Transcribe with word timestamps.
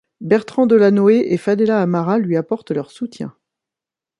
Bertrand 0.19 0.65
Delanoë 0.65 1.31
et 1.31 1.37
Fadela 1.37 1.79
Amara 1.79 2.17
lui 2.17 2.35
apportent 2.35 2.71
leur 2.71 2.89
soutien. 2.89 3.35